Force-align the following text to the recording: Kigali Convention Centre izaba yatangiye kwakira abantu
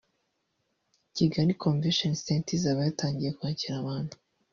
Kigali 1.15 1.53
Convention 1.63 2.13
Centre 2.25 2.53
izaba 2.57 2.79
yatangiye 2.87 3.31
kwakira 3.37 3.75
abantu 3.81 4.15